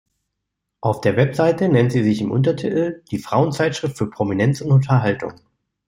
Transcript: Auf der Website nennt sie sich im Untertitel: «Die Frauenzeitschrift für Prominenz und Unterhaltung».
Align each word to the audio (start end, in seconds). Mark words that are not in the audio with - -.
Auf 0.81 1.01
der 1.01 1.15
Website 1.15 1.61
nennt 1.61 1.91
sie 1.91 2.03
sich 2.03 2.21
im 2.21 2.31
Untertitel: 2.31 3.03
«Die 3.11 3.19
Frauenzeitschrift 3.19 3.99
für 3.99 4.09
Prominenz 4.09 4.59
und 4.61 4.71
Unterhaltung». 4.71 5.33